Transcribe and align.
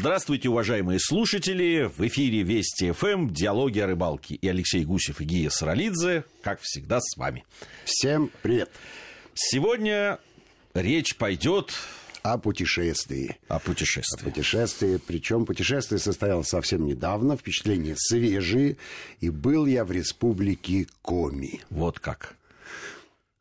Здравствуйте, 0.00 0.48
уважаемые 0.48 1.00
слушатели. 1.00 1.90
В 1.96 2.06
эфире 2.06 2.44
Вести 2.44 2.92
ФМ, 2.92 3.30
диалоги 3.30 3.80
о 3.80 3.88
рыбалке. 3.88 4.36
И 4.36 4.46
Алексей 4.46 4.84
Гусев 4.84 5.20
и 5.20 5.24
Гия 5.24 5.50
Саралидзе, 5.50 6.22
как 6.40 6.60
всегда, 6.62 7.00
с 7.00 7.16
вами. 7.16 7.44
Всем 7.84 8.30
привет. 8.42 8.70
Сегодня 9.34 10.20
речь 10.72 11.16
пойдет 11.16 11.74
о 12.22 12.38
путешествии. 12.38 13.38
О 13.48 13.58
путешествии. 13.58 14.20
О 14.20 14.24
путешествии. 14.30 15.00
Причем 15.04 15.44
путешествие 15.44 15.98
состоялось 15.98 16.46
совсем 16.46 16.86
недавно, 16.86 17.36
впечатления 17.36 17.96
свежие. 17.96 18.76
И 19.18 19.30
был 19.30 19.66
я 19.66 19.84
в 19.84 19.90
республике 19.90 20.86
Коми. 21.02 21.60
Вот 21.70 21.98
как. 21.98 22.36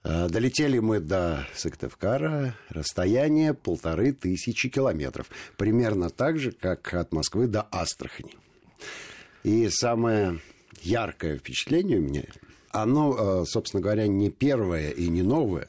А, 0.10 0.30
долетели 0.30 0.80
мы 0.80 1.02
до 1.02 1.46
Сыктывкара, 1.54 2.56
расстояние 2.70 3.54
полторы 3.54 4.14
тысячи 4.14 4.70
километров. 4.70 5.28
Примерно 5.57 6.10
так 6.10 6.39
же, 6.39 6.52
как 6.54 6.94
от 6.94 7.12
Москвы 7.12 7.48
до 7.48 7.68
Астрахани. 7.71 8.32
И 9.43 9.68
самое 9.70 10.39
яркое 10.82 11.38
впечатление 11.38 11.97
у 11.97 12.04
меня, 12.04 12.24
оно, 12.70 13.16
а, 13.18 13.46
собственно 13.46 13.82
говоря, 13.82 14.07
не 14.07 14.30
первое 14.30 14.92
и 14.92 15.10
не 15.10 15.24
новое, 15.24 15.68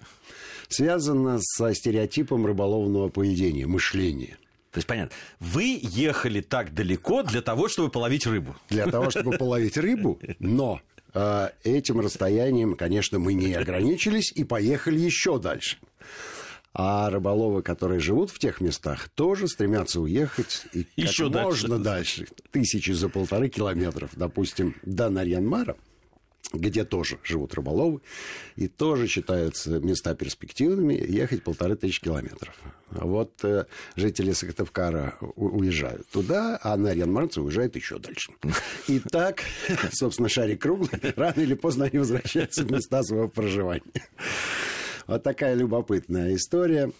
связано 0.69 1.39
со 1.41 1.75
стереотипом 1.75 2.47
рыболовного 2.47 3.09
поведения, 3.09 3.67
мышления– 3.67 4.39
то 4.71 4.79
есть, 4.79 4.87
понятно, 4.87 5.17
вы 5.41 5.81
ехали 5.83 6.43
так 6.43 6.75
далеко 6.75 7.23
для 7.23 7.41
того, 7.41 7.69
чтобы 7.69 7.89
половить 7.89 8.27
рыбу. 8.27 8.55
Для 8.69 8.87
того, 8.87 9.09
чтобы 9.11 9.37
половить 9.39 9.79
рыбу, 9.79 10.21
но 10.39 10.83
этим 11.65 12.01
расстоянием, 12.01 12.75
конечно, 12.75 13.19
мы 13.19 13.35
не 13.35 13.55
ограничились 13.55 14.33
и 14.35 14.45
поехали 14.45 14.99
еще 14.99 15.39
дальше. 15.39 15.79
А 16.75 17.11
рыболовы, 17.11 17.63
которые 17.63 17.99
живут 17.99 18.31
в 18.31 18.39
тех 18.39 18.61
местах, 18.61 19.09
тоже 19.09 19.49
стремятся 19.49 20.01
уехать 20.01 20.65
и 20.73 20.87
Еще 20.97 21.25
как 21.25 21.33
дальше. 21.33 21.49
можно 21.49 21.79
дальше. 21.79 22.27
Тысячи 22.51 22.93
за 22.93 23.09
полторы 23.09 23.49
километров, 23.49 24.11
допустим, 24.15 24.77
до 24.83 25.09
Нарьянмара– 25.09 25.77
где 26.53 26.85
тоже 26.85 27.19
живут 27.23 27.55
рыболовы, 27.55 28.01
и 28.57 28.69
тоже 28.69 29.07
считаются 29.07 29.79
места 29.81 30.15
перспективными, 30.15 30.95
ехать 30.95 31.43
полторы 31.43 31.77
тысячи 31.77 32.01
километров. 32.01 32.59
А 32.91 33.05
вот 33.05 33.45
э, 33.45 33.67
жители 33.97 34.33
Сыктывкара 34.33 35.17
уезжают 35.37 36.09
туда, 36.09 36.59
а 36.63 36.77
на 36.77 36.95
Рианмарце 36.95 37.43
уезжают 37.43 37.77
еще 37.77 37.99
дальше. 37.99 38.33
И 38.87 38.99
так, 38.99 39.43
собственно, 39.93 40.29
шарик 40.29 40.63
круглый, 40.63 40.91
рано 41.17 41.41
или 41.41 41.55
поздно 41.55 41.85
они 41.85 41.99
возвращаются 41.99 42.65
в 42.65 42.71
места 42.71 43.03
своего 43.03 43.29
проживания. 43.29 43.83
Вот 45.07 45.23
такая 45.23 45.55
любопытная 45.55 46.35
история. 46.35 46.93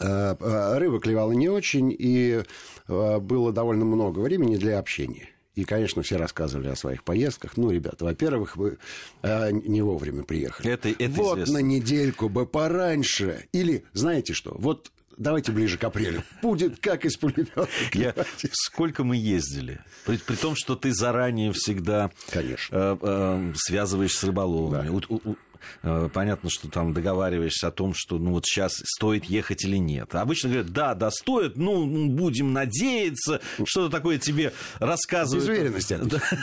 Э, 0.00 0.34
э, 0.38 0.78
рыба 0.78 1.00
клевала 1.00 1.32
не 1.32 1.48
очень, 1.48 1.94
и 1.96 2.42
э, 2.88 3.18
было 3.18 3.52
довольно 3.52 3.84
много 3.84 4.20
времени 4.20 4.56
для 4.56 4.78
общения. 4.78 5.28
И, 5.54 5.64
конечно, 5.64 6.02
все 6.02 6.16
рассказывали 6.16 6.68
о 6.68 6.76
своих 6.76 7.04
поездках. 7.04 7.56
Ну, 7.56 7.70
ребята, 7.70 8.04
во-первых, 8.04 8.56
вы 8.56 8.78
э, 9.22 9.50
не 9.50 9.82
вовремя 9.82 10.22
приехали. 10.22 10.70
Это, 10.70 10.88
это 10.88 11.10
вот 11.10 11.34
известно. 11.34 11.54
на 11.54 11.62
недельку 11.62 12.28
бы 12.28 12.46
пораньше. 12.46 13.46
Или, 13.52 13.84
знаете 13.92 14.32
что, 14.32 14.54
вот 14.58 14.90
давайте 15.18 15.52
ближе 15.52 15.76
к 15.76 15.84
апрелю. 15.84 16.22
Будет 16.42 16.80
как 16.80 17.04
из 17.04 17.16
пулемета. 17.16 17.68
Я... 17.92 18.14
Сколько 18.52 19.04
мы 19.04 19.16
ездили? 19.16 19.80
При, 20.06 20.16
при 20.16 20.36
том, 20.36 20.54
что 20.56 20.74
ты 20.74 20.92
заранее 20.92 21.52
всегда 21.52 22.10
Конечно. 22.30 22.74
Э, 22.74 22.96
э, 23.00 23.52
связываешь 23.56 24.16
с 24.16 24.24
рыболовами. 24.24 24.88
Да. 24.88 24.92
У, 25.08 25.30
у, 25.30 25.36
понятно, 25.82 26.50
что 26.50 26.68
там 26.68 26.92
договариваешься 26.92 27.68
о 27.68 27.70
том, 27.70 27.92
что 27.94 28.18
ну 28.18 28.32
вот 28.32 28.46
сейчас 28.46 28.82
стоит 28.84 29.24
ехать 29.24 29.64
или 29.64 29.76
нет. 29.76 30.14
Обычно 30.14 30.50
говорят, 30.50 30.72
да, 30.72 30.94
да, 30.94 31.10
стоит, 31.10 31.56
ну, 31.56 32.08
будем 32.08 32.52
надеяться, 32.52 33.40
что-то 33.64 33.90
такое 33.90 34.18
тебе 34.18 34.52
рассказывают. 34.78 35.48
Без 35.48 35.48
уверенности. 35.48 35.98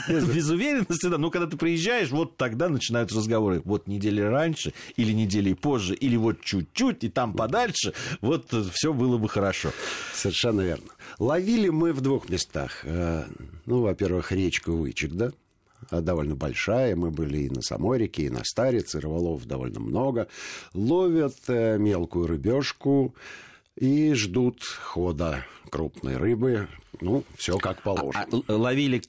Без 0.08 0.48
уверенности, 0.48 1.06
да. 1.06 1.18
Ну, 1.18 1.30
когда 1.30 1.46
ты 1.46 1.56
приезжаешь, 1.56 2.10
вот 2.10 2.36
тогда 2.36 2.68
начинаются 2.68 3.16
разговоры. 3.16 3.62
Вот 3.64 3.86
недели 3.86 4.20
раньше, 4.20 4.72
или 4.96 5.12
недели 5.12 5.52
позже, 5.52 5.94
или 5.94 6.16
вот 6.16 6.40
чуть-чуть, 6.42 7.04
и 7.04 7.08
там 7.08 7.34
подальше, 7.34 7.92
вот 8.20 8.52
все 8.72 8.92
было 8.92 9.18
бы 9.18 9.28
хорошо. 9.28 9.72
Совершенно 10.14 10.62
верно. 10.62 10.90
Ловили 11.18 11.68
мы 11.68 11.92
в 11.92 12.00
двух 12.00 12.28
местах. 12.28 12.80
Э, 12.84 13.24
ну, 13.66 13.82
во-первых, 13.82 14.32
речку 14.32 14.72
Вычек, 14.72 15.12
да? 15.12 15.30
А, 15.90 16.00
довольно 16.00 16.36
большая. 16.36 16.96
Мы 16.96 17.10
были 17.10 17.38
и 17.38 17.50
на 17.50 17.62
самой 17.62 17.98
реке, 17.98 18.24
и 18.24 18.30
на 18.30 18.44
Старице. 18.44 19.00
Рыболов 19.00 19.46
довольно 19.46 19.80
много. 19.80 20.28
Ловят 20.74 21.36
э, 21.48 21.78
мелкую 21.78 22.26
рыбешку 22.26 23.14
и 23.76 24.12
ждут 24.14 24.62
хода 24.62 25.44
крупной 25.70 26.16
рыбы. 26.16 26.68
Ну, 27.00 27.24
все 27.36 27.56
как 27.58 27.82
положено. 27.82 28.26
А, 28.30 28.52
а, 28.52 28.56
ловили 28.56 29.02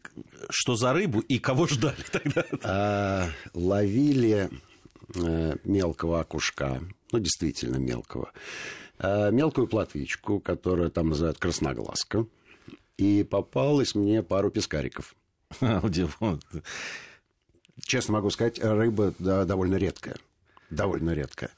что 0.49 0.75
за 0.75 0.93
рыбу 0.93 1.19
и 1.19 1.39
кого 1.39 1.67
ждали 1.67 2.03
тогда? 2.11 2.45
А, 2.63 3.29
ловили 3.53 4.49
а, 5.15 5.55
мелкого 5.63 6.21
окушка, 6.21 6.81
ну, 7.11 7.19
действительно 7.19 7.77
мелкого. 7.77 8.31
А, 8.97 9.29
мелкую 9.29 9.67
платвичку, 9.67 10.39
которую 10.39 10.91
там 10.91 11.09
называют 11.09 11.37
красноглазка. 11.37 12.25
И 12.97 13.23
попалось 13.23 13.95
мне 13.95 14.21
пару 14.21 14.51
пескариков. 14.51 15.15
Честно 17.81 18.13
могу 18.13 18.29
сказать, 18.29 18.59
рыба 18.59 19.13
довольно 19.19 19.75
редкая. 19.75 20.15
Довольно 20.69 21.11
редкая. 21.11 21.51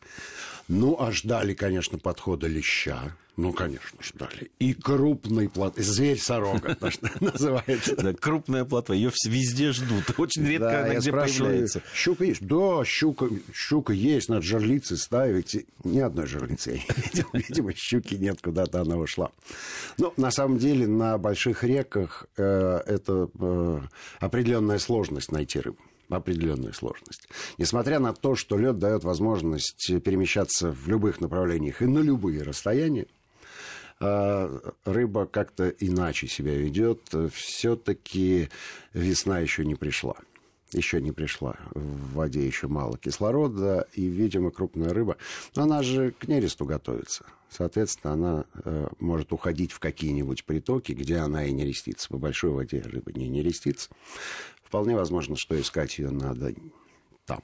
Ну, 0.68 0.96
а 1.00 1.12
ждали, 1.12 1.53
конечно, 1.53 1.97
подхода 1.97 2.47
леща. 2.47 3.16
Ну, 3.35 3.51
конечно, 3.51 3.97
ждали. 4.00 4.51
И 4.59 4.75
крупный 4.75 5.50
плот, 5.50 5.74
зверь-сорога, 5.78 6.78
называется. 7.19 7.96
Да, 7.96 8.13
крупная 8.13 8.63
плотва, 8.63 8.94
ее 8.94 9.12
везде 9.25 9.72
ждут. 9.72 10.03
Очень 10.18 10.46
редко 10.46 10.84
она 10.85 10.96
где 10.96 11.12
появляется. 11.12 11.81
Щука 11.96 12.25
есть? 12.25 12.46
Да, 12.46 12.85
щука, 12.85 13.29
щука 13.51 13.91
есть, 13.91 14.29
надо 14.29 14.44
жерлицы 14.44 14.97
ставить. 14.97 15.66
Ни 15.84 16.00
одной 16.00 16.28
жерлицы 16.28 16.84
я 16.88 17.25
не 17.34 17.40
Видимо, 17.47 17.74
щуки 17.74 18.16
нет, 18.16 18.40
куда-то 18.40 18.81
она 18.81 18.97
ушла. 18.97 19.31
Но 19.97 20.13
на 20.16 20.30
самом 20.30 20.59
деле 20.59 20.85
на 20.85 21.18
больших 21.18 21.63
реках 21.63 22.28
э, 22.38 22.81
это 22.85 23.30
э, 23.40 23.81
определенная 24.19 24.78
сложность 24.78 25.31
найти 25.31 25.59
рыбу 25.59 25.80
определенная 26.09 26.74
сложность. 26.74 27.28
Несмотря 27.58 28.00
на 28.00 28.14
то, 28.14 28.36
что 28.36 28.58
лед 28.58 28.80
дает 28.80 29.03
возможность 29.03 29.91
перемещаться 30.03 30.72
в 30.72 30.88
любых 30.88 31.22
направлениях 31.22 31.81
и 31.81 31.86
на 31.86 32.00
любые 32.00 32.44
расстояния, 32.44 33.08
а, 34.00 34.59
рыба 34.86 35.25
как-то 35.25 35.69
иначе 35.69 36.28
себя 36.28 36.56
ведет. 36.56 37.00
Все-таки 37.34 38.50
весна 38.94 39.40
еще 39.40 39.66
не 39.66 39.75
пришла. 39.75 40.16
Еще 40.73 41.01
не 41.01 41.11
пришла. 41.11 41.56
В 41.73 42.13
воде 42.13 42.45
еще 42.45 42.67
мало 42.67 42.97
кислорода, 42.97 43.88
и, 43.94 44.06
видимо, 44.06 44.51
крупная 44.51 44.94
рыба, 44.94 45.17
она 45.56 45.84
же 45.84 46.11
к 46.11 46.28
нересту 46.28 46.66
готовится. 46.66 47.25
Соответственно, 47.50 48.13
она 48.13 48.45
э, 48.66 48.88
может 49.00 49.31
уходить 49.31 49.72
в 49.72 49.79
какие-нибудь 49.79 50.45
притоки, 50.45 50.94
где 50.94 51.17
она 51.17 51.45
и 51.45 51.51
не 51.51 51.66
рестится. 51.66 52.09
По 52.09 52.17
большой 52.17 52.51
воде 52.51 52.81
рыба 52.81 53.12
не 53.13 53.29
нерестится. 53.29 53.89
Вполне 54.63 54.95
возможно, 54.95 55.35
что 55.35 55.59
искать 55.59 56.00
ее 56.00 56.09
надо 56.09 56.53
там, 57.25 57.41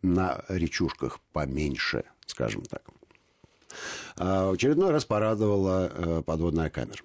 на 0.00 0.42
речушках 0.48 1.20
поменьше, 1.32 2.04
скажем 2.26 2.62
так. 2.62 2.82
А 4.16 4.50
очередной 4.50 4.90
раз 4.90 5.04
порадовала 5.04 5.90
э, 5.92 6.22
подводная 6.24 6.70
камера. 6.70 7.02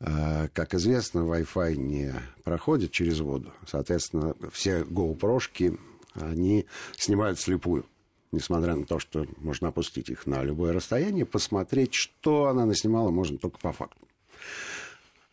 А, 0.00 0.48
как 0.48 0.74
известно, 0.74 1.20
Wi-Fi 1.20 1.76
не 1.76 2.14
проходит 2.44 2.92
через 2.92 3.20
воду. 3.20 3.52
Соответственно, 3.66 4.34
все 4.52 4.82
GoPro-шки, 4.82 5.78
они 6.14 6.66
снимают 6.96 7.40
слепую. 7.40 7.86
Несмотря 8.30 8.76
на 8.76 8.84
то, 8.84 8.98
что 8.98 9.26
можно 9.38 9.68
опустить 9.68 10.10
их 10.10 10.26
на 10.26 10.42
любое 10.42 10.72
расстояние, 10.72 11.24
посмотреть, 11.24 11.94
что 11.94 12.46
она 12.46 12.66
наснимала, 12.66 13.10
можно 13.10 13.38
только 13.38 13.58
по 13.58 13.72
факту. 13.72 14.06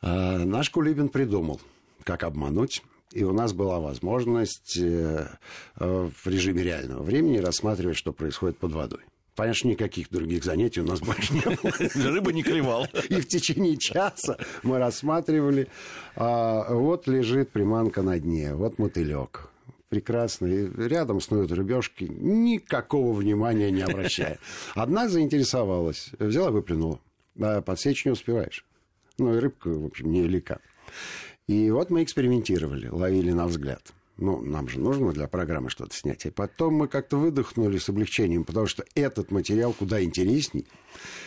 А, 0.01 0.39
наш 0.39 0.69
Кулибин 0.69 1.09
придумал– 1.09 1.61
как 2.05 2.23
обмануть. 2.23 2.83
И 3.11 3.23
у 3.23 3.33
нас 3.33 3.53
была 3.53 3.79
возможность 3.79 4.77
э, 4.77 5.27
э, 5.77 6.09
в 6.13 6.27
режиме 6.27 6.63
реального 6.63 7.03
времени 7.03 7.37
рассматривать, 7.37 7.97
что 7.97 8.13
происходит 8.13 8.57
под 8.57 8.71
водой. 8.73 9.01
Конечно, 9.35 9.67
никаких 9.67 10.09
других 10.09 10.43
занятий 10.43 10.81
у 10.81 10.85
нас 10.85 11.01
больше 11.01 11.33
не 11.33 11.41
было. 11.41 12.09
Рыба 12.11 12.31
не 12.31 12.41
клевал. 12.41 12.87
И 13.09 13.19
в 13.19 13.27
течение 13.27 13.77
часа 13.77 14.37
мы 14.63 14.79
рассматривали. 14.79 15.67
А, 16.15 16.73
вот 16.73 17.07
лежит 17.07 17.51
приманка 17.51 18.01
на 18.01 18.17
дне, 18.17 18.55
вот 18.55 18.79
мотылек. 18.79 19.49
Прекрасно. 19.89 20.47
И 20.47 20.69
рядом 20.87 21.19
снуют 21.19 21.51
рыбешки, 21.51 22.05
никакого 22.05 23.13
внимания 23.13 23.71
не 23.71 23.81
обращая. 23.81 24.39
Одна 24.73 25.09
заинтересовалась, 25.09 26.11
взяла, 26.17 26.51
выплюнула. 26.51 26.99
А 27.39 27.61
подсечь 27.61 28.05
не 28.05 28.11
успеваешь. 28.11 28.65
Ну 29.17 29.35
и 29.35 29.39
рыбка, 29.39 29.67
в 29.67 29.85
общем, 29.85 30.11
не 30.11 30.21
велика. 30.21 30.59
И 31.47 31.69
вот 31.69 31.89
мы 31.89 32.03
экспериментировали, 32.03 32.87
ловили 32.87 33.31
на 33.31 33.47
взгляд. 33.47 33.93
Ну, 34.17 34.41
нам 34.41 34.69
же 34.69 34.79
нужно 34.79 35.11
для 35.11 35.27
программы 35.27 35.69
что-то 35.69 35.93
снять. 35.93 36.25
И 36.25 36.29
потом 36.29 36.75
мы 36.75 36.87
как-то 36.87 37.17
выдохнули 37.17 37.77
с 37.77 37.89
облегчением, 37.89 38.45
потому 38.45 38.65
что 38.65 38.85
этот 38.95 39.29
материал 39.31 39.73
куда 39.73 40.01
интересней, 40.01 40.65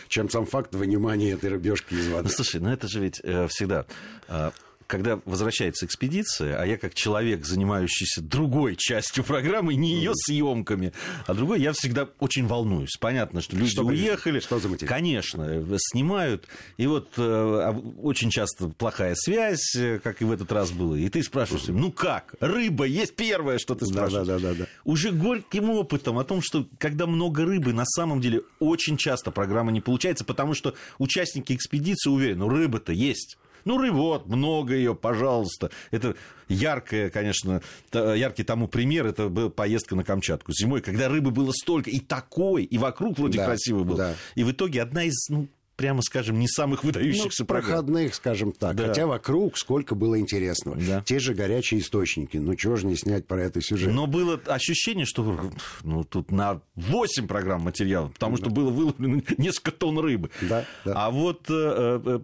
чем 0.07 0.29
сам 0.29 0.45
факт 0.45 0.73
вынимания 0.73 1.31
этой 1.31 1.51
рыбешки 1.51 1.93
из 1.93 2.07
воды. 2.07 2.23
Ну, 2.23 2.29
слушай, 2.29 2.59
ну 2.59 2.69
это 2.69 2.87
же 2.87 2.99
ведь 2.99 3.19
э, 3.23 3.47
всегда... 3.47 3.85
Э, 4.27 4.51
когда 4.89 5.21
возвращается 5.25 5.85
экспедиция, 5.85 6.59
а 6.59 6.65
я 6.65 6.75
как 6.77 6.95
человек, 6.95 7.45
занимающийся 7.45 8.21
другой 8.21 8.75
частью 8.75 9.23
программы, 9.23 9.75
не 9.75 9.93
ее 9.93 10.13
съемками, 10.15 10.93
а 11.27 11.35
другой, 11.35 11.61
я 11.61 11.73
всегда 11.73 12.09
очень 12.19 12.47
волнуюсь. 12.47 12.97
Понятно, 12.99 13.41
что 13.41 13.55
люди 13.55 13.69
что 13.69 13.85
уехали. 13.85 14.39
Что 14.39 14.59
за 14.59 14.67
материал? 14.67 14.89
Конечно, 14.89 15.43
э, 15.43 15.77
снимают. 15.77 16.47
И 16.77 16.87
вот 16.87 17.09
э, 17.17 17.73
очень 18.01 18.31
часто 18.31 18.69
плохая 18.69 19.13
связь, 19.13 19.75
э, 19.75 19.99
как 20.03 20.23
и 20.23 20.25
в 20.25 20.31
этот 20.31 20.51
раз 20.51 20.71
было. 20.71 20.95
И 20.95 21.07
ты 21.09 21.21
спрашиваешь, 21.21 21.67
ну 21.67 21.91
как? 21.91 22.33
Рыба 22.39 22.85
есть 22.85 23.15
первое, 23.15 23.59
что 23.59 23.75
ты 23.75 23.85
спрашиваешь. 23.85 24.25
Да, 24.25 24.39
да, 24.39 24.53
да, 24.53 24.55
да. 24.55 24.65
Уже 24.85 25.11
горьким 25.11 25.69
опытом 25.69 26.17
о 26.17 26.23
том, 26.23 26.41
что 26.41 26.67
когда 26.79 27.05
много 27.05 27.45
рыбы, 27.45 27.73
на 27.73 27.85
самом 27.85 28.21
деле 28.21 28.41
очень 28.57 28.97
часто 28.97 29.29
программа 29.29 29.71
не 29.71 29.81
получается, 29.81 30.25
потому 30.25 30.55
что 30.55 30.73
участники 30.97 31.53
экспедиции 31.53 32.09
уверены, 32.09 32.39
ну 32.39 32.49
рыба-то 32.49 32.91
есть. 32.91 33.37
Ну, 33.65 33.77
рыбот, 33.77 34.27
много 34.27 34.75
ее, 34.75 34.95
пожалуйста. 34.95 35.71
Это 35.91 36.15
яркое, 36.47 37.09
конечно, 37.09 37.61
яркий 37.93 38.43
тому 38.43 38.67
пример, 38.67 39.07
это 39.07 39.29
была 39.29 39.49
поездка 39.49 39.95
на 39.95 40.03
Камчатку 40.03 40.51
зимой, 40.53 40.81
когда 40.81 41.07
рыбы 41.09 41.31
было 41.31 41.51
столько, 41.51 41.89
и 41.89 41.99
такой, 41.99 42.63
и 42.63 42.77
вокруг 42.77 43.17
вроде 43.17 43.37
да, 43.37 43.45
красиво 43.45 43.83
было. 43.83 43.97
Да. 43.97 44.15
И 44.35 44.43
в 44.43 44.51
итоге 44.51 44.81
одна 44.81 45.03
из, 45.03 45.15
ну, 45.29 45.47
прямо 45.79 46.01
скажем, 46.01 46.37
не 46.39 46.47
самых 46.49 46.83
выдающихся 46.83 47.43
ну, 47.43 47.47
проходных, 47.47 48.13
скажем 48.13 48.51
так. 48.51 48.75
Да. 48.75 48.87
Хотя 48.87 49.07
вокруг 49.07 49.57
сколько 49.57 49.95
было 49.95 50.19
интересного. 50.19 50.77
Да. 50.77 51.01
Те 51.05 51.19
же 51.19 51.33
горячие 51.33 51.79
источники. 51.79 52.35
Ну, 52.35 52.53
чего 52.55 52.75
же 52.75 52.85
не 52.85 52.97
снять 52.97 53.25
про 53.25 53.43
это 53.43 53.61
сюжет? 53.61 53.93
Но 53.93 54.05
было 54.05 54.41
ощущение, 54.47 55.05
что 55.05 55.39
ну, 55.83 56.03
тут 56.03 56.33
на 56.33 56.61
8 56.75 57.27
программ 57.27 57.61
материала, 57.61 58.09
потому 58.09 58.35
да. 58.35 58.43
что 58.43 58.51
было 58.51 58.69
выловлено 58.71 59.21
несколько 59.37 59.71
тонн 59.71 59.99
рыбы. 59.99 60.31
Да, 60.41 60.65
да. 60.83 61.05
А 61.05 61.11
вот 61.11 61.49
э, 61.49 62.01
э 62.05 62.19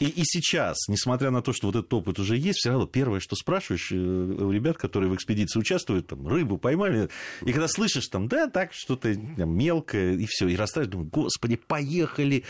и, 0.00 0.06
и 0.06 0.22
сейчас, 0.24 0.76
несмотря 0.88 1.30
на 1.30 1.42
то, 1.42 1.52
что 1.52 1.68
вот 1.68 1.76
этот 1.76 1.92
опыт 1.92 2.18
уже 2.18 2.36
есть, 2.36 2.58
все 2.58 2.70
равно 2.70 2.86
первое, 2.86 3.20
что 3.20 3.36
спрашиваешь 3.36 3.92
э, 3.92 3.96
у 3.96 4.50
ребят, 4.50 4.76
которые 4.76 5.10
в 5.10 5.14
экспедиции 5.14 5.58
участвуют, 5.58 6.08
там, 6.08 6.26
рыбу 6.26 6.58
поймали, 6.58 7.08
и 7.42 7.52
когда 7.52 7.68
слышишь 7.68 8.08
там, 8.08 8.28
да, 8.28 8.48
так, 8.48 8.72
что-то 8.72 9.14
мелкое, 9.14 10.14
и 10.14 10.26
все, 10.26 10.48
и 10.48 10.56
растаешь, 10.56 10.88
думаю, 10.88 11.08
господи, 11.10 11.56
поехали 11.56 12.44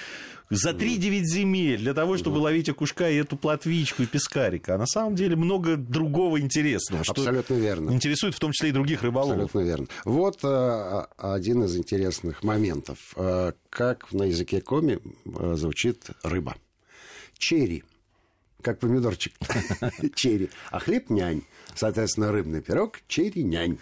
за 0.50 0.70
3-9 0.70 1.22
земель 1.24 1.78
для 1.78 1.94
того, 1.94 2.16
чтобы 2.16 2.38
ловить 2.38 2.68
окушка 2.68 3.10
и 3.10 3.16
эту 3.16 3.36
платвичку 3.36 4.02
и 4.02 4.06
пескарика. 4.06 4.74
А 4.74 4.78
на 4.78 4.86
самом 4.86 5.14
деле 5.14 5.36
много 5.36 5.76
другого 5.76 6.40
интересного. 6.40 7.04
Абсолютно 7.06 7.54
верно. 7.54 7.90
Интересует 7.90 8.34
в 8.34 8.38
том 8.38 8.52
числе 8.52 8.70
и 8.70 8.72
других 8.72 9.02
рыболовов. 9.02 9.44
Абсолютно 9.46 9.66
верно. 9.66 9.86
Вот 10.04 10.38
э, 10.42 11.06
один 11.16 11.64
из 11.64 11.76
интересных 11.76 12.42
моментов. 12.42 12.98
Э, 13.16 13.52
как 13.70 14.12
на 14.12 14.24
языке 14.24 14.60
коми 14.60 15.00
э, 15.24 15.54
звучит 15.56 16.06
рыба 16.22 16.56
черри, 17.44 17.84
как 18.62 18.78
помидорчик, 18.78 19.34
черри. 20.14 20.48
А 20.70 20.78
хлеб 20.78 21.10
нянь. 21.10 21.42
Соответственно, 21.74 22.32
рыбный 22.32 22.62
пирог 22.62 23.00
черри 23.06 23.44
нянь. 23.44 23.78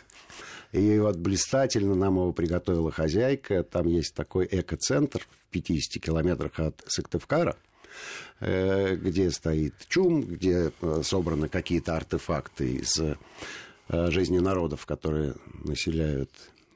И 0.72 0.98
вот 0.98 1.16
блистательно 1.16 1.94
нам 1.94 2.16
его 2.16 2.32
приготовила 2.32 2.90
хозяйка. 2.90 3.62
Там 3.62 3.86
есть 3.86 4.14
такой 4.14 4.48
эко-центр 4.50 5.20
в 5.20 5.50
50 5.52 6.02
километрах 6.02 6.58
от 6.58 6.82
Сыктывкара, 6.86 7.56
э, 8.40 8.96
где 8.96 9.30
стоит 9.30 9.74
чум, 9.88 10.22
где 10.22 10.72
э, 10.80 11.02
собраны 11.04 11.48
какие-то 11.48 11.94
артефакты 11.94 12.72
из 12.76 12.98
э, 12.98 13.16
жизни 14.10 14.38
народов, 14.38 14.86
которые 14.86 15.34
населяют 15.62 16.30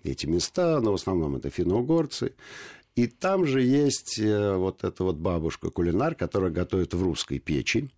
эти 0.04 0.26
места, 0.26 0.80
но 0.80 0.92
в 0.92 0.94
основном 0.94 1.36
это 1.36 1.50
финно-угорцы. 1.50 2.34
И 2.96 3.06
там 3.06 3.44
же 3.46 3.60
есть 3.60 4.18
э, 4.18 4.56
вот 4.56 4.82
эта 4.82 5.04
вот 5.04 5.16
бабушка-кулинар, 5.16 6.14
которая 6.14 6.50
готовит 6.50 6.94
в 6.94 7.02
русской 7.02 7.38
печи. 7.38 7.90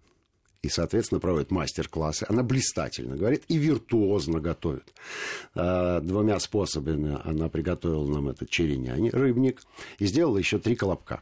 И, 0.61 0.69
соответственно, 0.69 1.21
проводит 1.21 1.53
мастер-классы. 1.53 2.27
Она 2.29 2.43
блистательно 2.43 3.17
говорит 3.17 3.45
и 3.47 3.57
виртуозно 3.57 4.41
готовит. 4.41 4.93
А, 5.55 6.01
двумя 6.01 6.41
способами 6.41 7.17
она 7.23 7.49
приготовила 7.49 8.05
нам 8.13 8.29
этот 8.29 8.51
черенянь, 8.51 9.11
рыбник, 9.11 9.63
и 10.01 10.07
сделала 10.07 10.37
еще 10.37 10.59
три 10.59 10.75
колобка. 10.75 11.21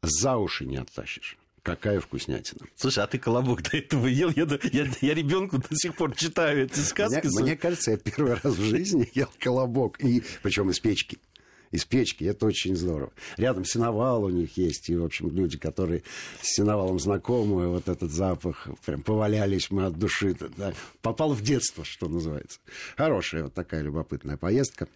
За 0.00 0.36
уши 0.36 0.64
не 0.64 0.76
оттащишь. 0.76 1.36
Какая 1.62 1.98
вкуснятина. 1.98 2.68
Слушай, 2.76 3.02
а 3.02 3.08
ты 3.08 3.18
колобок 3.18 3.62
до 3.62 3.78
этого 3.78 4.06
ел? 4.06 4.30
Я, 4.34 4.46
я, 4.72 4.86
я 5.00 5.14
ребенку 5.14 5.58
до 5.58 5.74
сих 5.74 5.96
пор 5.96 6.14
читаю 6.14 6.66
эти 6.66 6.78
сказки. 6.78 7.26
Мне, 7.26 7.42
мне 7.42 7.56
кажется, 7.56 7.90
я 7.90 7.96
первый 7.96 8.34
раз 8.34 8.54
в 8.54 8.62
жизни 8.62 9.10
ел 9.12 9.28
колобок, 9.40 10.00
и, 10.00 10.22
причем 10.42 10.70
из 10.70 10.78
печки 10.78 11.18
из 11.70 11.84
печки. 11.84 12.24
Это 12.24 12.46
очень 12.46 12.76
здорово. 12.76 13.12
Рядом 13.36 13.64
сеновал 13.64 14.24
у 14.24 14.30
них 14.30 14.56
есть. 14.56 14.88
И, 14.90 14.96
в 14.96 15.04
общем, 15.04 15.30
люди, 15.30 15.58
которые 15.58 16.02
с 16.40 16.54
сеновалом 16.54 16.98
знакомы, 16.98 17.68
вот 17.68 17.88
этот 17.88 18.10
запах, 18.10 18.68
прям 18.84 19.02
повалялись 19.02 19.70
мы 19.70 19.86
от 19.86 19.98
души. 19.98 20.36
Да. 20.56 20.72
Попал 21.02 21.32
в 21.32 21.42
детство, 21.42 21.84
что 21.84 22.08
называется. 22.08 22.58
Хорошая 22.96 23.44
вот 23.44 23.54
такая 23.54 23.82
любопытная 23.82 24.36
поездка. 24.36 24.88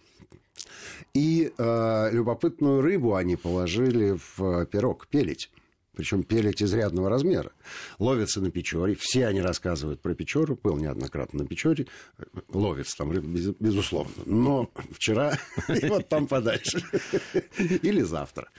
И 1.13 1.51
э, 1.57 2.09
любопытную 2.11 2.81
рыбу 2.81 3.15
они 3.15 3.35
положили 3.35 4.17
в 4.37 4.65
пирог 4.65 5.07
пелить 5.07 5.49
причем 5.95 6.23
пелить 6.23 6.61
изрядного 6.61 7.09
размера. 7.09 7.51
Ловятся 7.99 8.41
на 8.41 8.51
Печоре, 8.51 8.95
все 8.99 9.27
они 9.27 9.41
рассказывают 9.41 10.01
про 10.01 10.13
Печору, 10.13 10.59
был 10.61 10.77
неоднократно 10.77 11.43
на 11.43 11.47
Печоре, 11.47 11.87
ловится 12.49 12.97
там, 12.97 13.11
безусловно. 13.11 14.13
Но 14.25 14.69
вчера 14.91 15.37
и 15.69 15.87
вот 15.87 16.07
там 16.09 16.27
подальше. 16.27 16.83
Или 17.57 18.01
завтра. 18.01 18.49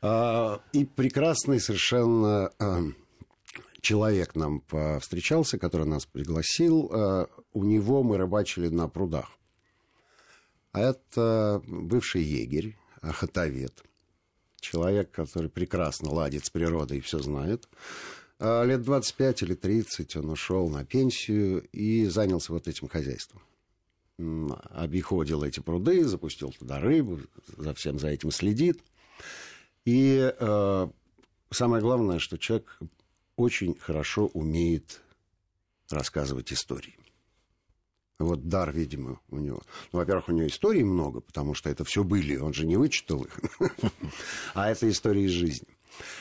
А, 0.00 0.60
и 0.72 0.84
прекрасный 0.84 1.60
совершенно 1.60 2.52
а, 2.58 2.82
человек 3.80 4.36
нам 4.36 4.62
встречался, 5.00 5.58
который 5.58 5.86
нас 5.86 6.06
пригласил. 6.06 6.90
А, 6.92 7.26
у 7.52 7.64
него 7.64 8.02
мы 8.02 8.16
рыбачили 8.18 8.68
на 8.68 8.88
прудах. 8.88 9.30
Это 10.72 11.62
бывший 11.66 12.22
егерь, 12.22 12.76
охотовед 13.00 13.82
человек, 14.60 15.10
который 15.10 15.50
прекрасно 15.50 16.10
ладит 16.10 16.44
с 16.44 16.50
природой 16.50 16.98
и 16.98 17.00
все 17.00 17.18
знает. 17.18 17.68
А 18.38 18.64
лет 18.64 18.82
25 18.82 19.42
или 19.42 19.54
30 19.54 20.16
он 20.16 20.30
ушел 20.30 20.68
на 20.68 20.84
пенсию 20.84 21.66
и 21.72 22.06
занялся 22.06 22.52
вот 22.52 22.68
этим 22.68 22.88
хозяйством. 22.88 23.42
Обиходил 24.70 25.44
эти 25.44 25.60
пруды, 25.60 26.04
запустил 26.04 26.52
туда 26.52 26.80
рыбу, 26.80 27.20
за 27.56 27.74
всем 27.74 27.98
за 27.98 28.08
этим 28.08 28.30
следит. 28.30 28.82
И 29.84 30.32
э, 30.38 30.88
самое 31.50 31.82
главное, 31.82 32.18
что 32.18 32.36
человек 32.36 32.78
очень 33.36 33.76
хорошо 33.78 34.26
умеет 34.26 35.00
рассказывать 35.88 36.52
истории. 36.52 36.98
Вот 38.18 38.48
дар, 38.48 38.72
видимо, 38.72 39.20
у 39.30 39.38
него. 39.38 39.62
Ну, 39.92 40.00
во-первых, 40.00 40.28
у 40.28 40.32
него 40.32 40.48
историй 40.48 40.82
много, 40.82 41.20
потому 41.20 41.54
что 41.54 41.70
это 41.70 41.84
все 41.84 42.02
были, 42.02 42.36
он 42.36 42.52
же 42.52 42.66
не 42.66 42.76
вычитал 42.76 43.22
их. 43.24 43.38
А 44.54 44.70
это 44.70 44.90
истории 44.90 45.24
из 45.24 45.30
жизни. 45.30 45.68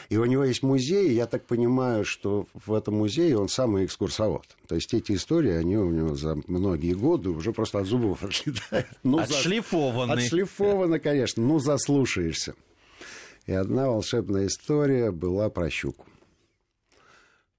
И 0.10 0.18
у 0.18 0.26
него 0.26 0.44
есть 0.44 0.64
музей, 0.64 1.12
я 1.14 1.26
так 1.26 1.46
понимаю, 1.46 2.06
что 2.06 2.48
в 2.54 2.74
этом 2.74 2.96
музее 2.96 3.38
он 3.38 3.50
самый 3.50 3.86
экскурсовод. 3.86 4.46
То 4.68 4.76
есть 4.76 4.94
эти 4.94 5.14
истории, 5.14 5.52
они 5.52 5.78
у 5.78 5.90
него 5.90 6.16
за 6.16 6.36
многие 6.48 6.94
годы 6.94 7.30
уже 7.30 7.52
просто 7.52 7.80
от 7.80 7.88
зубов 7.88 8.24
отлетают. 8.24 8.88
Ну, 9.04 9.20
Отшлифованы. 9.20 10.16
За... 10.16 10.20
Отшлифованы, 10.22 11.00
конечно. 11.00 11.44
Ну, 11.44 11.60
заслушаешься. 11.60 12.54
И 13.46 13.54
одна 13.54 13.88
волшебная 13.88 14.48
история 14.48 15.12
была 15.12 15.50
про 15.50 15.70
щуку. 15.70 16.06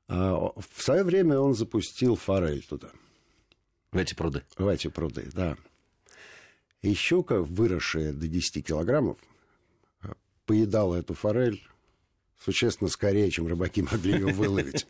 А, 0.09 0.53
в 0.57 0.83
свое 0.83 1.03
время 1.03 1.39
он 1.41 1.55
запустил 1.55 2.15
форель 2.15 2.65
туда– 2.65 2.91
в 3.93 3.97
эти 3.97 4.15
пруды? 4.15 4.45
В 4.57 4.67
эти 4.67 4.89
пруды, 4.89 5.29
да. 5.33 5.57
И 6.83 6.95
щука, 6.95 7.43
выросшая 7.43 8.13
до 8.13 8.29
10 8.29 8.67
килограммов, 8.67 9.19
поедала 10.47 10.97
эту 10.97 11.15
форель 11.15 11.63
существенно 12.43 12.89
скорее, 12.89 13.31
чем 13.31 13.47
рыбаки 13.47 13.83
могли 13.83 14.13
ее 14.13 14.33
выловить. 14.33 14.87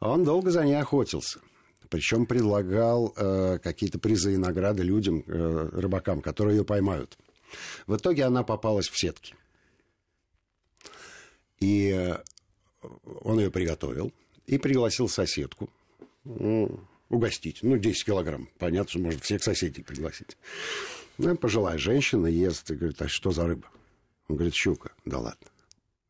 Он 0.00 0.24
долго 0.24 0.50
за 0.50 0.64
ней 0.64 0.78
охотился. 0.78 1.40
Причем 1.88 2.26
предлагал 2.26 3.14
э, 3.16 3.58
какие-то 3.62 3.98
призы 3.98 4.34
и 4.34 4.36
награды 4.36 4.82
людям, 4.82 5.24
э, 5.26 5.70
рыбакам, 5.72 6.20
которые 6.20 6.58
ее 6.58 6.64
поймают. 6.64 7.16
В 7.86 7.96
итоге 7.96 8.24
она 8.24 8.42
попалась 8.42 8.88
в 8.88 8.98
сетки. 8.98 9.34
И 11.60 11.90
э, 11.90 12.18
он 13.22 13.40
ее 13.40 13.50
приготовил 13.50 14.12
и 14.46 14.58
пригласил 14.58 15.08
соседку 15.08 15.70
угостить. 17.08 17.60
Ну, 17.62 17.78
10 17.78 18.04
килограмм. 18.04 18.48
Понятно, 18.58 18.90
что 18.90 18.98
можно 19.00 19.20
всех 19.20 19.42
соседей 19.42 19.82
пригласить. 19.82 20.36
Ну, 21.18 21.36
пожилая 21.36 21.78
женщина 21.78 22.26
ест 22.26 22.70
и 22.70 22.74
говорит, 22.74 23.00
а 23.02 23.08
что 23.08 23.30
за 23.30 23.46
рыба? 23.46 23.68
Он 24.28 24.36
говорит, 24.36 24.54
щука. 24.54 24.92
Да 25.04 25.18
ладно. 25.18 25.46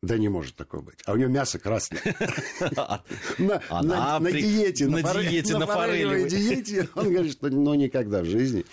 Да 0.01 0.17
не 0.17 0.29
может 0.29 0.55
такого 0.55 0.81
быть. 0.81 0.99
А 1.05 1.13
у 1.13 1.17
него 1.17 1.29
мясо 1.29 1.59
красное. 1.59 2.01
На 3.37 4.19
диете, 4.31 4.87
на 4.87 5.01
диете, 5.01 5.57
на 5.57 5.67
форелевой 5.67 6.29
диете. 6.29 6.87
Он 6.95 7.11
говорит, 7.11 7.33
что 7.33 7.49
ну 7.49 7.73
никогда 7.73 8.21
в 8.21 8.25
жизни 8.25 8.65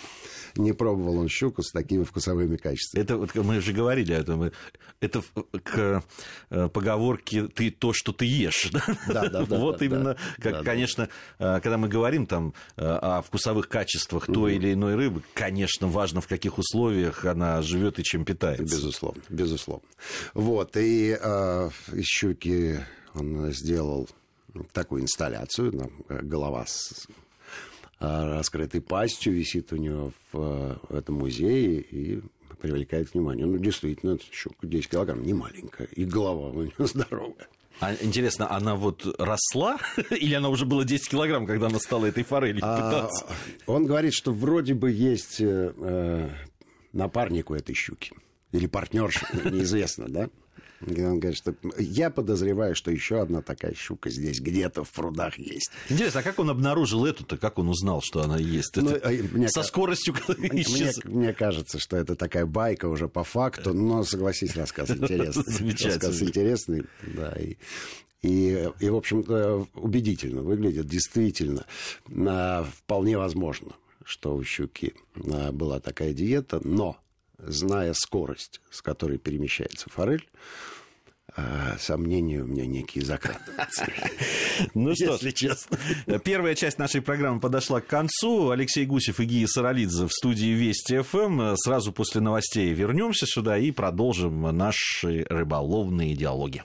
не 0.57 0.73
пробовал 0.73 1.19
он 1.19 1.29
щуку 1.29 1.63
с 1.63 1.71
такими 1.71 2.03
вкусовыми 2.03 2.57
качествами. 2.57 3.03
Это 3.03 3.17
вот 3.17 3.33
мы 3.35 3.57
уже 3.57 3.73
говорили 3.73 4.13
о 4.13 4.19
этом. 4.19 4.51
Это 4.99 5.21
к 5.63 6.03
э, 6.49 6.69
поговорке 6.69 7.47
«ты 7.47 7.71
то, 7.71 7.93
что 7.93 8.11
ты 8.11 8.25
ешь». 8.25 8.71
Да, 9.07 9.29
да, 9.29 9.45
да. 9.45 9.57
Вот 9.57 9.81
именно, 9.81 10.17
как, 10.39 10.63
конечно, 10.63 11.09
э, 11.39 11.59
когда 11.61 11.77
мы 11.77 11.87
говорим 11.87 12.25
там 12.25 12.53
э, 12.75 12.83
о 12.83 13.21
вкусовых 13.21 13.69
качествах 13.69 14.25
той 14.25 14.55
или 14.55 14.73
иной 14.73 14.95
рыбы, 14.95 15.23
конечно, 15.33 15.87
важно, 15.87 16.21
в 16.21 16.27
каких 16.27 16.57
условиях 16.57 17.25
она 17.25 17.61
живет 17.61 17.99
и 17.99 18.03
чем 18.03 18.25
питается. 18.25 18.63
Безусловно, 18.63 19.21
безусловно. 19.29 19.87
Вот, 20.33 20.75
и 20.77 21.17
э, 21.19 21.69
из 21.93 22.05
щуки 22.05 22.79
он 23.13 23.51
сделал 23.51 24.09
такую 24.73 25.03
инсталляцию, 25.03 25.91
голова 26.09 26.65
с 26.65 27.07
раскрытой 27.99 28.81
пастью, 28.81 29.33
висит 29.33 29.73
у 29.73 29.77
него 29.77 30.11
в, 30.31 30.79
в 30.89 30.95
этом 30.95 31.15
музее 31.15 31.81
и 31.81 32.21
привлекает 32.59 33.13
внимание. 33.13 33.45
Ну, 33.45 33.57
действительно, 33.57 34.17
щука 34.31 34.67
10 34.67 34.89
килограмм, 34.89 35.23
не 35.23 35.33
маленькая, 35.33 35.87
и 35.87 36.05
голова 36.05 36.49
у 36.49 36.63
нее 36.63 36.73
здоровая. 36.79 37.47
А 37.79 37.93
интересно, 38.01 38.49
она 38.51 38.75
вот 38.75 39.05
росла, 39.19 39.77
или 40.09 40.33
она 40.33 40.49
уже 40.49 40.65
была 40.65 40.83
10 40.83 41.09
килограмм, 41.09 41.45
когда 41.45 41.67
она 41.67 41.79
стала 41.79 42.07
этой 42.07 42.23
форелью 42.23 42.61
питаться? 42.61 43.27
А, 43.27 43.71
он 43.71 43.85
говорит, 43.85 44.13
что 44.13 44.33
вроде 44.33 44.73
бы 44.73 44.91
есть 44.91 45.41
э, 45.41 45.73
э 45.77 46.29
напарник 46.93 47.51
у 47.51 47.53
этой 47.53 47.75
щуки. 47.75 48.11
Или 48.51 48.65
партнерша, 48.65 49.27
неизвестно, 49.49 50.07
да? 50.07 50.29
И 50.85 51.01
он 51.01 51.19
говорит, 51.19 51.37
что 51.37 51.55
я 51.79 52.09
подозреваю, 52.09 52.75
что 52.75 52.91
еще 52.91 53.19
одна 53.19 53.41
такая 53.41 53.73
щука 53.73 54.09
здесь 54.09 54.39
где-то 54.39 54.83
в 54.83 54.91
прудах 54.91 55.39
есть. 55.39 55.71
Интересно, 55.89 56.19
а 56.19 56.23
как 56.23 56.37
он 56.39 56.49
обнаружил 56.49 57.05
эту-то, 57.05 57.37
как 57.37 57.57
он 57.57 57.69
узнал, 57.69 58.01
что 58.01 58.21
она 58.21 58.37
есть? 58.37 58.75
Ну, 58.75 58.91
это 58.91 59.09
мне, 59.09 59.49
со 59.49 59.63
скоростью, 59.63 60.15
мне, 60.37 60.91
мне 61.05 61.33
кажется, 61.33 61.79
что 61.79 61.97
это 61.97 62.15
такая 62.15 62.45
байка 62.45 62.85
уже 62.87 63.07
по 63.07 63.23
факту, 63.23 63.73
но 63.73 64.03
согласись, 64.03 64.55
рассказ 64.55 64.89
интересный. 64.91 65.43
Замечательно. 65.47 65.93
Рассказ 65.93 66.21
интересный, 66.21 66.83
да, 67.01 67.31
и, 67.31 67.57
и, 68.21 68.69
и 68.79 68.89
в 68.89 68.95
общем-то, 68.95 69.67
убедительно 69.73 70.43
выглядит, 70.43 70.85
действительно, 70.85 71.65
вполне 72.05 73.17
возможно, 73.17 73.71
что 74.03 74.35
у 74.35 74.43
щуки 74.43 74.93
была 75.15 75.79
такая 75.79 76.13
диета, 76.13 76.61
но 76.63 76.97
зная 77.47 77.93
скорость, 77.93 78.61
с 78.69 78.81
которой 78.81 79.17
перемещается 79.17 79.89
форель, 79.89 80.27
а, 81.35 81.77
сомнения 81.79 82.41
у 82.41 82.47
меня 82.47 82.65
некие 82.65 83.05
закрадываются. 83.05 83.87
Ну 84.73 84.95
что 84.95 85.17
ж, 85.17 85.31
честно. 85.33 85.77
Первая 86.23 86.55
часть 86.55 86.79
нашей 86.79 87.01
программы 87.01 87.39
подошла 87.39 87.79
к 87.79 87.85
концу. 87.85 88.49
Алексей 88.49 88.87
Гусев 88.87 89.19
и 89.19 89.25
Гия 89.25 89.45
Саралидзе 89.45 90.07
в 90.07 90.11
студии 90.11 90.47
Вести 90.47 90.99
ФМ. 90.99 91.55
Сразу 91.57 91.91
после 91.91 92.21
новостей 92.21 92.73
вернемся 92.73 93.27
сюда 93.27 93.59
и 93.59 93.69
продолжим 93.69 94.41
наши 94.41 95.27
рыболовные 95.29 96.15
диалоги. 96.15 96.63